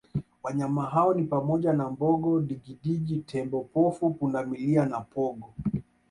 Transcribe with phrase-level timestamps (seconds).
[0.43, 5.53] Wanyama hao ni pamoja na Mbogo Digidigi Tembo pofu Pundamilia na pongo